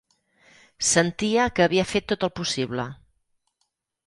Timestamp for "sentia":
0.91-1.45